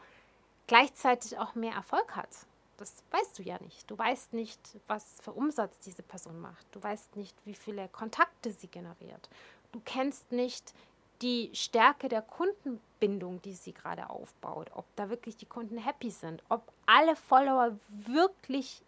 gleichzeitig 0.68 1.38
auch 1.38 1.56
mehr 1.56 1.74
Erfolg 1.74 2.16
hat. 2.16 2.30
Das 2.78 3.04
weißt 3.12 3.38
du 3.38 3.44
ja 3.44 3.58
nicht. 3.62 3.90
Du 3.90 3.98
weißt 3.98 4.34
nicht, 4.34 4.60
was 4.88 5.18
für 5.22 5.34
Umsatz 5.34 5.80
diese 5.80 6.02
Person 6.02 6.40
macht. 6.40 6.66
Du 6.72 6.82
weißt 6.82 7.16
nicht, 7.16 7.36
wie 7.46 7.54
viele 7.54 7.88
Kontakte 7.90 8.52
sie 8.52 8.68
generiert. 8.68 9.30
Du 9.72 9.82
kennst 9.86 10.32
nicht 10.32 10.74
die 11.22 11.52
Stärke 11.54 12.10
der 12.10 12.22
Kundenbindung, 12.22 13.42
die 13.42 13.54
sie 13.54 13.74
gerade 13.74 14.10
aufbaut, 14.10 14.72
ob 14.74 14.86
da 14.96 15.10
wirklich 15.10 15.38
die 15.38 15.46
Kunden 15.46 15.78
happy 15.78 16.10
sind, 16.10 16.44
ob 16.50 16.64
alle 16.86 17.16
Follower 17.16 17.78
wirklich 17.90 18.82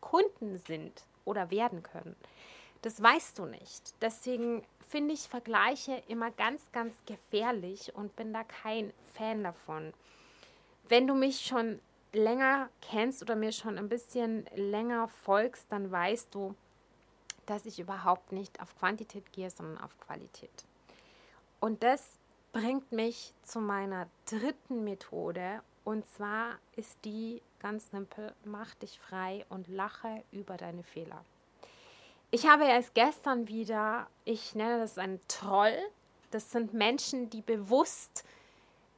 Kunden 0.00 0.58
sind 0.58 1.04
oder 1.24 1.50
werden 1.50 1.82
können. 1.82 2.16
Das 2.82 3.02
weißt 3.02 3.38
du 3.38 3.46
nicht. 3.46 3.94
Deswegen 4.02 4.62
finde 4.88 5.14
ich 5.14 5.28
Vergleiche 5.28 6.02
immer 6.08 6.30
ganz, 6.30 6.60
ganz 6.72 6.94
gefährlich 7.06 7.94
und 7.94 8.14
bin 8.16 8.32
da 8.32 8.44
kein 8.44 8.92
Fan 9.14 9.42
davon. 9.42 9.94
Wenn 10.88 11.06
du 11.06 11.14
mich 11.14 11.40
schon 11.40 11.80
länger 12.12 12.68
kennst 12.82 13.22
oder 13.22 13.36
mir 13.36 13.52
schon 13.52 13.78
ein 13.78 13.88
bisschen 13.88 14.46
länger 14.54 15.08
folgst, 15.08 15.66
dann 15.70 15.90
weißt 15.90 16.34
du, 16.34 16.54
dass 17.46 17.66
ich 17.66 17.78
überhaupt 17.78 18.32
nicht 18.32 18.60
auf 18.60 18.76
Quantität 18.78 19.32
gehe, 19.32 19.50
sondern 19.50 19.82
auf 19.82 19.98
Qualität. 19.98 20.64
Und 21.64 21.82
das 21.82 22.18
bringt 22.52 22.92
mich 22.92 23.32
zu 23.42 23.58
meiner 23.58 24.06
dritten 24.26 24.84
Methode. 24.84 25.62
Und 25.82 26.06
zwar 26.06 26.58
ist 26.76 26.98
die 27.06 27.40
ganz 27.58 27.90
simpel, 27.90 28.34
mach 28.44 28.74
dich 28.74 29.00
frei 29.00 29.46
und 29.48 29.66
lache 29.68 30.22
über 30.30 30.58
deine 30.58 30.82
Fehler. 30.82 31.24
Ich 32.30 32.46
habe 32.46 32.64
erst 32.64 32.92
gestern 32.92 33.48
wieder, 33.48 34.08
ich 34.26 34.54
nenne 34.54 34.80
das 34.80 34.98
einen 34.98 35.20
Troll. 35.26 35.74
Das 36.32 36.50
sind 36.50 36.74
Menschen, 36.74 37.30
die 37.30 37.40
bewusst, 37.40 38.24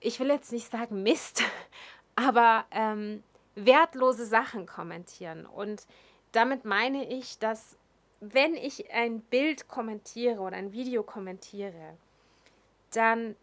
ich 0.01 0.19
will 0.19 0.31
jetzt 0.31 0.51
nicht 0.51 0.69
sagen 0.69 1.05
Mist, 1.05 1.45
aber 2.17 2.65
ähm, 2.73 3.23
wertlose 3.55 4.27
Sachen 4.27 4.67
kommentieren. 4.67 5.47
Und 5.47 5.87
damit 6.33 6.65
meine 6.65 7.09
ich, 7.09 7.39
dass 7.39 7.77
wenn 8.19 8.57
ich 8.57 8.93
ein 8.93 9.21
Bild 9.21 9.69
kommentiere 9.69 10.41
oder 10.41 10.57
ein 10.57 10.73
Video 10.73 11.05
kommentiere, 11.05 11.97
dann 12.97 13.37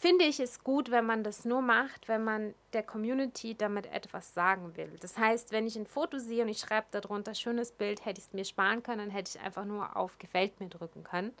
finde 0.00 0.24
ich 0.24 0.40
es 0.40 0.64
gut, 0.64 0.90
wenn 0.90 1.04
man 1.04 1.22
das 1.22 1.44
nur 1.44 1.60
macht, 1.60 2.08
wenn 2.08 2.24
man 2.24 2.54
der 2.72 2.82
Community 2.82 3.54
damit 3.54 3.84
etwas 3.92 4.32
sagen 4.32 4.74
will. 4.76 4.90
Das 5.00 5.18
heißt, 5.18 5.52
wenn 5.52 5.66
ich 5.66 5.76
ein 5.76 5.86
Foto 5.86 6.18
sehe 6.18 6.42
und 6.42 6.48
ich 6.48 6.58
schreibe 6.58 6.86
darunter 6.90 7.34
schönes 7.34 7.70
Bild, 7.70 8.06
hätte 8.06 8.18
ich 8.18 8.26
es 8.26 8.32
mir 8.32 8.46
sparen 8.46 8.82
können, 8.82 8.98
dann 8.98 9.10
hätte 9.10 9.36
ich 9.36 9.44
einfach 9.44 9.66
nur 9.66 9.96
auf 9.96 10.18
Gefällt 10.18 10.58
mir 10.58 10.68
drücken 10.68 11.04
können. 11.04 11.34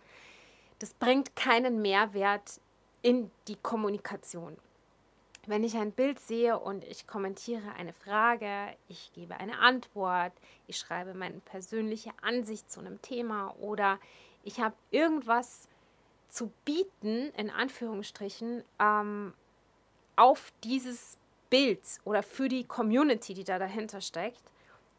Das 0.78 0.92
bringt 0.92 1.34
keinen 1.36 1.80
Mehrwert 1.80 2.60
in 3.00 3.30
die 3.48 3.56
Kommunikation. 3.56 4.58
Wenn 5.46 5.64
ich 5.64 5.76
ein 5.78 5.92
Bild 5.92 6.20
sehe 6.20 6.58
und 6.58 6.84
ich 6.84 7.06
kommentiere 7.06 7.72
eine 7.78 7.94
Frage, 7.94 8.76
ich 8.88 9.10
gebe 9.14 9.38
eine 9.38 9.58
Antwort, 9.58 10.32
ich 10.66 10.76
schreibe 10.76 11.14
meine 11.14 11.40
persönliche 11.40 12.10
Ansicht 12.20 12.70
zu 12.70 12.80
einem 12.80 13.00
Thema 13.00 13.54
oder 13.58 13.98
ich 14.44 14.60
habe 14.60 14.74
irgendwas 14.90 15.66
zu 16.30 16.52
bieten, 16.64 17.30
in 17.36 17.50
Anführungsstrichen, 17.50 18.64
ähm, 18.78 19.34
auf 20.16 20.52
dieses 20.64 21.18
Bild 21.50 21.80
oder 22.04 22.22
für 22.22 22.48
die 22.48 22.64
Community, 22.64 23.34
die 23.34 23.44
da 23.44 23.58
dahinter 23.58 24.00
steckt, 24.00 24.42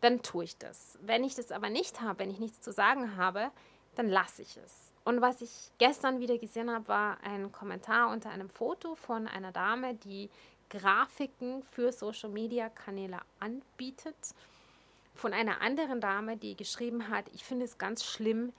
dann 0.02 0.22
tue 0.22 0.44
ich 0.44 0.58
das. 0.58 0.98
Wenn 1.02 1.24
ich 1.24 1.36
das 1.36 1.52
aber 1.52 1.70
nicht 1.70 2.02
habe, 2.02 2.20
wenn 2.20 2.32
ich 2.32 2.40
nichts 2.40 2.62
zu 2.62 2.72
sagen 2.72 3.16
habe, 3.18 3.52
dann 3.96 4.10
lasse 4.10 4.42
ich 4.42 4.58
es. 4.58 4.92
Und 5.04 5.22
was 5.22 5.42
ich 5.42 5.72
gestern 5.78 6.20
wieder 6.20 6.38
gesehen 6.38 6.70
habe, 6.70 6.88
war 6.88 7.18
ein 7.24 7.52
Kommentar 7.52 8.12
unter 8.12 8.30
einem 8.30 8.50
Foto 8.50 8.96
von 8.96 9.28
einer 9.28 9.52
Dame, 9.52 9.96
die 9.96 10.30
Grafiken 10.70 11.64
für 11.64 11.92
Social-Media-Kanäle 11.92 13.20
anbietet. 13.40 14.16
Von 15.14 15.34
einer 15.34 15.62
anderen 15.62 16.02
Dame, 16.02 16.38
die 16.38 16.56
geschrieben 16.56 17.10
hat, 17.10 17.26
ich 17.34 17.44
finde 17.44 17.66
es 17.66 17.78
ganz 17.78 18.06
schlimm, 18.06 18.54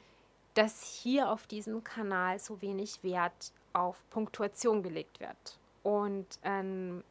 dass 0.54 0.82
hier 0.82 1.30
auf 1.30 1.46
diesem 1.46 1.82
Kanal 1.84 2.38
so 2.38 2.60
wenig 2.60 3.02
Wert 3.02 3.52
auf 3.72 4.02
Punktuation 4.10 4.82
gelegt 4.82 5.20
wird. 5.20 5.58
Und 5.82 6.26
ähm, 6.44 7.02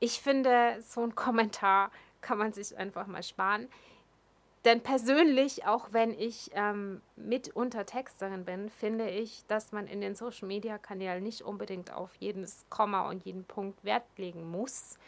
ich 0.00 0.20
finde, 0.20 0.78
so 0.80 1.02
ein 1.02 1.14
Kommentar 1.14 1.90
kann 2.20 2.38
man 2.38 2.52
sich 2.52 2.76
einfach 2.76 3.06
mal 3.06 3.22
sparen. 3.22 3.68
Denn 4.64 4.80
persönlich, 4.80 5.64
auch 5.66 5.92
wenn 5.92 6.12
ich 6.12 6.50
ähm, 6.54 7.00
mitunter 7.14 7.86
Texterin 7.86 8.44
bin, 8.44 8.68
finde 8.68 9.08
ich, 9.08 9.44
dass 9.46 9.70
man 9.70 9.86
in 9.86 10.00
den 10.00 10.16
Social-Media-Kanälen 10.16 11.22
nicht 11.22 11.42
unbedingt 11.42 11.92
auf 11.92 12.14
jedes 12.16 12.64
Komma 12.68 13.08
und 13.08 13.24
jeden 13.24 13.44
Punkt 13.44 13.84
Wert 13.84 14.04
legen 14.16 14.50
muss 14.50 14.98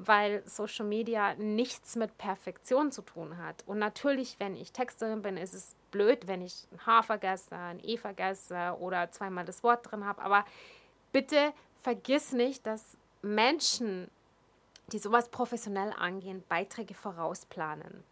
weil 0.00 0.42
Social 0.46 0.86
Media 0.86 1.34
nichts 1.34 1.96
mit 1.96 2.16
Perfektion 2.18 2.92
zu 2.92 3.02
tun 3.02 3.36
hat. 3.38 3.64
Und 3.66 3.80
natürlich, 3.80 4.36
wenn 4.38 4.54
ich 4.54 4.70
Texterin 4.70 5.22
bin, 5.22 5.36
ist 5.36 5.54
es 5.54 5.74
blöd, 5.90 6.26
wenn 6.26 6.42
ich 6.42 6.66
ein 6.72 6.86
H 6.86 7.02
vergesse, 7.02 7.54
ein 7.54 7.80
E 7.82 7.96
vergesse 7.96 8.76
oder 8.78 9.10
zweimal 9.10 9.44
das 9.44 9.62
Wort 9.62 9.90
drin 9.90 10.04
habe. 10.04 10.22
Aber 10.22 10.44
bitte 11.12 11.52
vergiss 11.82 12.32
nicht, 12.32 12.66
dass 12.66 12.96
Menschen, 13.22 14.10
die 14.92 14.98
sowas 14.98 15.28
professionell 15.28 15.92
angehen, 15.98 16.44
Beiträge 16.48 16.94
vorausplanen. 16.94 18.04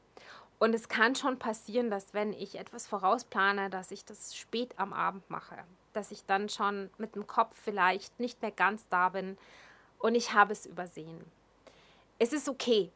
Und 0.59 0.75
es 0.75 0.89
kann 0.89 1.15
schon 1.15 1.39
passieren, 1.39 1.91
dass 1.91 2.15
wenn 2.15 2.33
ich 2.33 2.59
etwas 2.59 2.87
vorausplane, 2.87 3.69
dass 3.69 3.91
ich 3.91 4.05
das 4.05 4.35
spät 4.35 4.79
am 4.79 4.93
Abend 4.93 5.29
mache, 5.29 5.59
dass 5.93 6.11
ich 6.11 6.25
dann 6.25 6.49
schon 6.49 6.91
mit 6.97 7.15
dem 7.15 7.27
Kopf 7.27 7.55
vielleicht 7.63 8.19
nicht 8.21 8.41
mehr 8.41 8.51
ganz 8.51 8.89
da 8.89 9.11
bin 9.11 9.37
und 9.99 10.15
ich 10.15 10.33
habe 10.33 10.53
es 10.53 10.65
übersehen 10.65 11.25
es 12.19 12.33
ist 12.33 12.49
okay. 12.49 12.91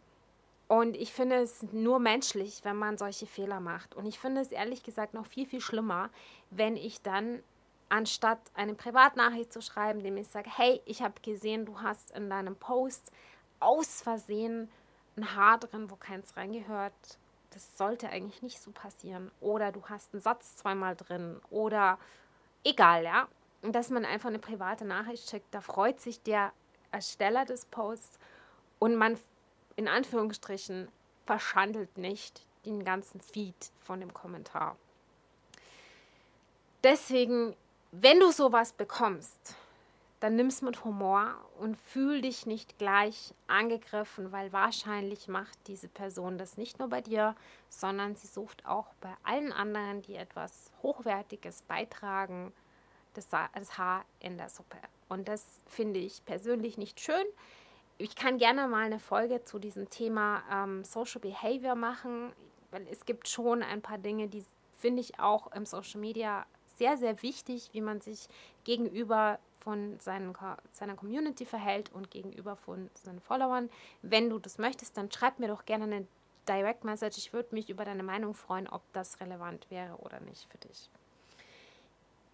Und 0.70 0.96
ich 0.96 1.12
finde 1.12 1.34
es 1.34 1.64
nur 1.72 1.98
menschlich, 1.98 2.60
wenn 2.62 2.76
man 2.76 2.96
solche 2.96 3.26
Fehler 3.26 3.58
macht. 3.58 3.96
Und 3.96 4.06
ich 4.06 4.20
finde 4.20 4.40
es 4.40 4.52
ehrlich 4.52 4.84
gesagt 4.84 5.14
noch 5.14 5.26
viel, 5.26 5.44
viel 5.44 5.60
schlimmer, 5.60 6.10
wenn 6.50 6.76
ich 6.76 7.02
dann 7.02 7.42
anstatt 7.88 8.38
eine 8.54 8.74
Privatnachricht 8.74 9.52
zu 9.52 9.62
schreiben, 9.62 10.04
dem 10.04 10.16
ich 10.16 10.28
sage, 10.28 10.48
hey, 10.48 10.80
ich 10.84 11.02
habe 11.02 11.20
gesehen, 11.22 11.66
du 11.66 11.80
hast 11.80 12.12
in 12.12 12.30
deinem 12.30 12.54
Post 12.54 13.10
aus 13.58 14.00
Versehen 14.00 14.70
ein 15.16 15.34
Haar 15.34 15.58
drin, 15.58 15.90
wo 15.90 15.96
keins 15.96 16.36
reingehört. 16.36 17.18
Das 17.50 17.76
sollte 17.76 18.08
eigentlich 18.08 18.40
nicht 18.40 18.62
so 18.62 18.70
passieren. 18.70 19.32
Oder 19.40 19.72
du 19.72 19.82
hast 19.88 20.14
einen 20.14 20.22
Satz 20.22 20.54
zweimal 20.54 20.94
drin. 20.94 21.40
Oder 21.50 21.98
egal, 22.62 23.02
ja. 23.02 23.26
Dass 23.62 23.90
man 23.90 24.04
einfach 24.04 24.28
eine 24.28 24.38
private 24.38 24.84
Nachricht 24.84 25.28
schickt, 25.30 25.52
da 25.52 25.62
freut 25.62 25.98
sich 25.98 26.22
der 26.22 26.52
Ersteller 26.92 27.44
des 27.44 27.64
Posts 27.64 28.20
und 28.78 28.94
man 28.94 29.18
in 29.80 29.88
Anführungsstrichen 29.88 30.88
verschandelt 31.24 31.96
nicht 31.96 32.44
den 32.66 32.84
ganzen 32.84 33.18
Feed 33.18 33.72
von 33.78 33.98
dem 33.98 34.12
Kommentar. 34.12 34.76
Deswegen, 36.84 37.56
wenn 37.90 38.20
du 38.20 38.30
sowas 38.30 38.74
bekommst, 38.74 39.54
dann 40.20 40.36
nimm 40.36 40.48
es 40.48 40.60
mit 40.60 40.84
Humor 40.84 41.34
und 41.58 41.78
fühl 41.78 42.20
dich 42.20 42.44
nicht 42.44 42.76
gleich 42.76 43.32
angegriffen, 43.46 44.32
weil 44.32 44.52
wahrscheinlich 44.52 45.28
macht 45.28 45.58
diese 45.66 45.88
Person 45.88 46.36
das 46.36 46.58
nicht 46.58 46.78
nur 46.78 46.88
bei 46.88 47.00
dir, 47.00 47.34
sondern 47.70 48.16
sie 48.16 48.26
sucht 48.26 48.66
auch 48.66 48.88
bei 49.00 49.14
allen 49.22 49.50
anderen, 49.50 50.02
die 50.02 50.16
etwas 50.16 50.70
Hochwertiges 50.82 51.62
beitragen, 51.62 52.52
das, 53.14 53.28
das 53.30 53.78
Haar 53.78 54.04
in 54.20 54.36
der 54.36 54.50
Suppe. 54.50 54.76
Und 55.08 55.26
das 55.26 55.46
finde 55.66 56.00
ich 56.00 56.22
persönlich 56.26 56.76
nicht 56.76 57.00
schön 57.00 57.24
ich 58.00 58.14
kann 58.16 58.38
gerne 58.38 58.66
mal 58.66 58.84
eine 58.84 58.98
Folge 58.98 59.44
zu 59.44 59.58
diesem 59.58 59.90
Thema 59.90 60.42
ähm, 60.50 60.84
Social 60.84 61.20
Behavior 61.20 61.74
machen, 61.74 62.32
weil 62.70 62.86
es 62.90 63.04
gibt 63.04 63.28
schon 63.28 63.62
ein 63.62 63.82
paar 63.82 63.98
Dinge, 63.98 64.28
die 64.28 64.44
finde 64.74 65.00
ich 65.02 65.20
auch 65.20 65.52
im 65.52 65.66
Social 65.66 66.00
Media 66.00 66.46
sehr, 66.76 66.96
sehr 66.96 67.22
wichtig, 67.22 67.70
wie 67.72 67.82
man 67.82 68.00
sich 68.00 68.28
gegenüber 68.64 69.38
von 69.60 70.00
seinen, 70.00 70.34
seiner 70.72 70.96
Community 70.96 71.44
verhält 71.44 71.92
und 71.92 72.10
gegenüber 72.10 72.56
von 72.56 72.88
seinen 72.94 73.20
Followern. 73.20 73.68
Wenn 74.00 74.30
du 74.30 74.38
das 74.38 74.56
möchtest, 74.56 74.96
dann 74.96 75.12
schreib 75.12 75.38
mir 75.38 75.48
doch 75.48 75.66
gerne 75.66 75.84
eine 75.84 76.06
Direct 76.48 76.84
Message. 76.84 77.18
Ich 77.18 77.32
würde 77.34 77.54
mich 77.54 77.68
über 77.68 77.84
deine 77.84 78.02
Meinung 78.02 78.32
freuen, 78.32 78.66
ob 78.66 78.82
das 78.94 79.20
relevant 79.20 79.70
wäre 79.70 79.96
oder 79.96 80.20
nicht 80.20 80.50
für 80.50 80.58
dich. 80.58 80.88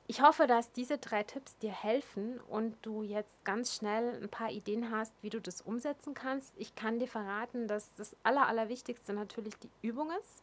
Ich 0.09 0.23
hoffe, 0.23 0.47
dass 0.47 0.71
diese 0.71 0.99
drei 0.99 1.25
Tipps 1.25 1.59
dir 1.59 1.73
helfen 1.73 2.39
und 2.49 2.77
du 2.83 3.03
jetzt 3.03 3.45
ganz 3.45 3.75
schnell 3.75 4.23
ein 4.23 4.29
paar 4.29 4.51
Ideen 4.51 4.93
hast, 4.93 5.13
wie 5.21 5.31
du 5.31 5.41
das 5.41 5.63
umsetzen 5.63 6.15
kannst. 6.15 6.53
Ich 6.57 6.77
kann 6.77 7.01
dir 7.01 7.09
verraten, 7.09 7.67
dass 7.67 7.93
das 7.95 8.15
Aller, 8.23 8.47
Allerwichtigste 8.47 9.13
natürlich 9.13 9.59
die 9.59 9.71
Übung 9.83 10.11
ist. 10.21 10.43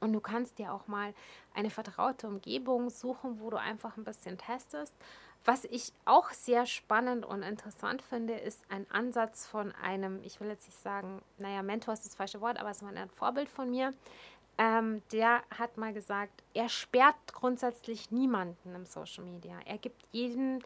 Und 0.00 0.12
du 0.12 0.20
kannst 0.20 0.58
dir 0.58 0.72
auch 0.72 0.88
mal 0.88 1.14
eine 1.54 1.70
vertraute 1.70 2.26
Umgebung 2.26 2.90
suchen, 2.90 3.38
wo 3.38 3.48
du 3.48 3.58
einfach 3.58 3.96
ein 3.96 4.02
bisschen 4.02 4.38
testest. 4.38 4.92
Was 5.44 5.64
ich 5.64 5.92
auch 6.04 6.30
sehr 6.30 6.66
spannend 6.66 7.24
und 7.24 7.42
interessant 7.42 8.02
finde, 8.02 8.34
ist 8.34 8.60
ein 8.70 8.86
Ansatz 8.90 9.46
von 9.46 9.72
einem, 9.72 10.20
ich 10.24 10.40
will 10.40 10.48
jetzt 10.48 10.66
nicht 10.66 10.80
sagen, 10.82 11.22
naja, 11.38 11.62
Mentor 11.62 11.94
ist 11.94 12.04
das 12.04 12.14
falsche 12.16 12.40
Wort, 12.40 12.58
aber 12.58 12.70
es 12.70 12.82
war 12.82 12.88
ein 12.88 13.10
Vorbild 13.10 13.48
von 13.48 13.70
mir. 13.70 13.92
Ähm, 14.56 15.02
der 15.10 15.42
hat 15.56 15.76
mal 15.76 15.92
gesagt, 15.92 16.42
er 16.54 16.68
sperrt 16.68 17.16
grundsätzlich 17.32 18.10
niemanden 18.10 18.74
im 18.74 18.86
Social 18.86 19.24
Media. 19.24 19.58
Er 19.64 19.78
gibt 19.78 20.02
jedem 20.12 20.60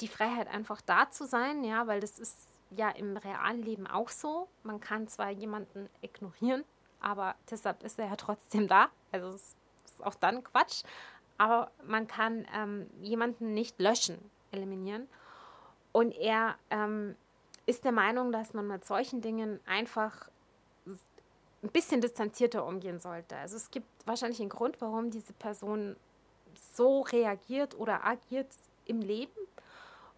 die 0.00 0.08
Freiheit, 0.08 0.48
einfach 0.48 0.80
da 0.80 1.10
zu 1.10 1.26
sein, 1.26 1.64
ja, 1.64 1.86
weil 1.86 2.00
das 2.00 2.18
ist 2.18 2.48
ja 2.70 2.90
im 2.90 3.16
realen 3.16 3.62
Leben 3.62 3.86
auch 3.86 4.08
so. 4.08 4.48
Man 4.62 4.80
kann 4.80 5.08
zwar 5.08 5.30
jemanden 5.30 5.88
ignorieren, 6.00 6.64
aber 7.00 7.34
deshalb 7.50 7.82
ist 7.82 7.98
er 7.98 8.06
ja 8.06 8.16
trotzdem 8.16 8.68
da. 8.68 8.88
Also 9.12 9.28
es 9.30 9.56
ist 9.84 10.04
auch 10.04 10.14
dann 10.14 10.44
Quatsch. 10.44 10.82
Aber 11.38 11.70
man 11.86 12.06
kann 12.06 12.46
ähm, 12.54 12.90
jemanden 13.00 13.54
nicht 13.54 13.80
löschen, 13.80 14.18
eliminieren. 14.50 15.08
Und 15.92 16.12
er 16.12 16.56
ähm, 16.68 17.16
ist 17.66 17.84
der 17.84 17.92
Meinung, 17.92 18.30
dass 18.30 18.52
man 18.52 18.66
mit 18.66 18.84
solchen 18.84 19.22
Dingen 19.22 19.58
einfach 19.66 20.28
ein 21.62 21.70
bisschen 21.70 22.00
distanzierter 22.00 22.66
umgehen 22.66 23.00
sollte. 23.00 23.36
Also 23.36 23.56
es 23.56 23.70
gibt 23.70 23.86
wahrscheinlich 24.06 24.40
einen 24.40 24.48
Grund, 24.48 24.80
warum 24.80 25.10
diese 25.10 25.32
Person 25.34 25.96
so 26.74 27.02
reagiert 27.02 27.78
oder 27.78 28.04
agiert 28.04 28.48
im 28.86 29.00
Leben. 29.00 29.32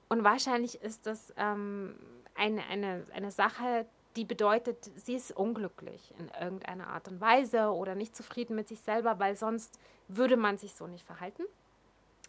Und 0.09 0.25
wahrscheinlich 0.25 0.81
ist 0.83 1.07
das 1.07 1.33
ähm, 1.37 1.95
eine, 2.35 2.63
eine, 2.67 3.05
eine 3.13 3.31
Sache, 3.31 3.87
die 4.17 4.25
bedeutet, 4.25 4.91
sie 4.97 5.15
ist 5.15 5.35
unglücklich 5.35 6.13
in 6.19 6.29
irgendeiner 6.41 6.89
Art 6.89 7.09
und 7.09 7.21
Weise 7.21 7.73
oder 7.73 7.95
nicht 7.95 8.15
zufrieden 8.15 8.55
mit 8.55 8.69
sich 8.69 8.81
selber, 8.81 9.19
weil 9.19 9.37
sonst 9.37 9.79
würde 10.09 10.37
man 10.37 10.59
sich 10.59 10.75
so 10.75 10.87
nicht 10.87 11.07
verhalten. 11.07 11.45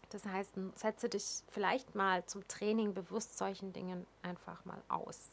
Das 0.09 0.25
heißt, 0.25 0.53
setze 0.75 1.09
dich 1.09 1.43
vielleicht 1.49 1.95
mal 1.95 2.25
zum 2.25 2.47
Training 2.47 2.93
bewusst 2.93 3.37
solchen 3.37 3.73
Dingen 3.73 4.05
einfach 4.21 4.63
mal 4.63 4.81
aus. 4.87 5.29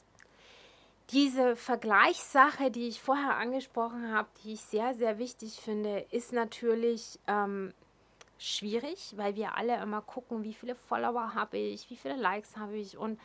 Diese 1.13 1.57
Vergleichssache, 1.57 2.71
die 2.71 2.87
ich 2.87 3.01
vorher 3.01 3.37
angesprochen 3.37 4.13
habe, 4.13 4.29
die 4.45 4.53
ich 4.53 4.61
sehr, 4.61 4.95
sehr 4.95 5.19
wichtig 5.19 5.61
finde, 5.61 6.07
ist 6.11 6.33
natürlich 6.33 7.19
ähm, 7.27 7.75
schwierig, 8.39 9.15
weil 9.17 9.35
wir 9.35 9.57
alle 9.57 9.83
immer 9.83 10.03
gucken, 10.03 10.45
wie 10.45 10.55
viele 10.55 10.77
Follower 10.77 11.35
habe 11.35 11.59
ich, 11.59 11.91
wie 11.91 11.97
viele 11.97 12.17
Likes 12.17 12.57
habe 12.57 12.77
ich 12.77 12.97
und 12.97 13.19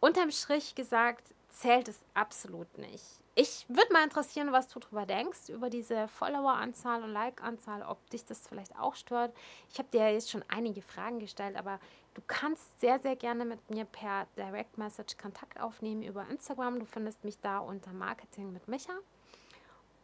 unterm 0.00 0.30
Strich 0.30 0.74
gesagt, 0.74 1.32
zählt 1.48 1.88
es 1.88 2.00
absolut 2.12 2.76
nicht. 2.76 3.21
Ich 3.34 3.64
würde 3.68 3.90
mal 3.94 4.04
interessieren, 4.04 4.52
was 4.52 4.68
du 4.68 4.78
darüber 4.78 5.06
denkst, 5.06 5.48
über 5.48 5.70
diese 5.70 6.06
Follower-Anzahl 6.06 7.02
und 7.02 7.12
Like-Anzahl, 7.12 7.82
ob 7.82 8.10
dich 8.10 8.26
das 8.26 8.46
vielleicht 8.46 8.78
auch 8.78 8.94
stört. 8.94 9.34
Ich 9.70 9.78
habe 9.78 9.88
dir 9.90 10.12
jetzt 10.12 10.30
schon 10.30 10.44
einige 10.48 10.82
Fragen 10.82 11.18
gestellt, 11.18 11.56
aber 11.56 11.80
du 12.12 12.20
kannst 12.26 12.78
sehr, 12.78 12.98
sehr 12.98 13.16
gerne 13.16 13.46
mit 13.46 13.70
mir 13.70 13.86
per 13.86 14.26
Direct 14.36 14.76
Message 14.76 15.16
Kontakt 15.16 15.58
aufnehmen 15.58 16.02
über 16.02 16.28
Instagram. 16.28 16.78
Du 16.78 16.84
findest 16.84 17.24
mich 17.24 17.40
da 17.40 17.60
unter 17.60 17.94
Marketing 17.94 18.52
mit 18.52 18.68
Micha. 18.68 18.92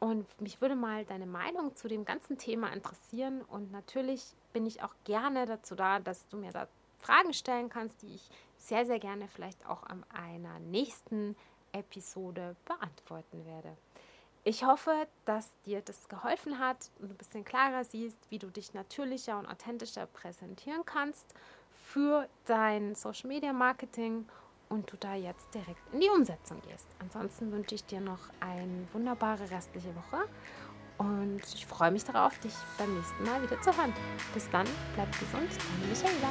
Und 0.00 0.40
mich 0.40 0.62
würde 0.62 0.76
mal 0.76 1.04
deine 1.04 1.26
Meinung 1.26 1.76
zu 1.76 1.87
dem 1.87 2.06
ganzen 2.06 2.38
Thema 2.38 2.73
interessieren. 2.73 3.42
Und 3.42 3.73
natürlich 3.73 4.23
bin 4.54 4.64
ich 4.64 4.82
auch 4.82 4.94
gerne 5.04 5.44
dazu 5.44 5.75
da, 5.75 6.00
dass 6.00 6.26
du 6.28 6.38
mir 6.38 6.52
da 6.52 6.66
Fragen 6.99 7.35
stellen 7.35 7.68
kannst, 7.68 8.00
die 8.00 8.14
ich 8.14 8.30
sehr, 8.56 8.87
sehr 8.87 8.99
gerne 8.99 9.28
vielleicht 9.28 9.66
auch 9.66 9.82
an 9.82 10.02
einer 10.08 10.58
nächsten 10.61 11.37
Episode 11.78 12.56
beantworten 12.64 13.44
werde. 13.47 13.76
Ich 14.44 14.64
hoffe, 14.64 15.06
dass 15.25 15.50
dir 15.66 15.80
das 15.82 16.08
geholfen 16.08 16.58
hat 16.58 16.90
und 16.99 17.08
du 17.08 17.14
ein 17.14 17.18
bisschen 17.18 17.44
klarer 17.44 17.85
siehst, 17.85 18.18
wie 18.30 18.38
du 18.38 18.47
dich 18.49 18.73
natürlicher 18.73 19.38
und 19.38 19.47
authentischer 19.47 20.06
präsentieren 20.06 20.85
kannst 20.87 21.35
für 21.92 22.28
dein 22.47 22.94
Social 22.94 23.28
Media 23.28 23.52
Marketing 23.52 24.26
und 24.68 24.90
du 24.90 24.97
da 24.97 25.14
jetzt 25.14 25.52
direkt 25.54 25.80
in 25.92 26.00
die 26.00 26.08
Umsetzung 26.08 26.61
gehst. 26.62 26.87
Ansonsten 26.99 27.53
wünsche 27.53 27.74
ich 27.74 27.85
dir 27.85 28.00
noch 28.00 28.20
eine 28.40 28.87
wunderbare 28.92 29.50
restliche 29.50 29.94
Woche 29.94 30.29
und 30.98 31.42
ich 31.55 31.66
freue 31.66 31.90
mich 31.90 32.05
darauf, 32.05 32.38
dich 32.38 32.55
beim 32.76 32.94
nächsten 32.94 33.24
Mal 33.24 33.42
wieder 33.42 33.61
zu 33.62 33.76
hören. 33.76 33.94
Bis 34.35 34.48
dann, 34.50 34.66
bleib 34.94 35.11
gesund, 35.12 35.50
deine 35.50 35.87
Michaela. 35.88 36.29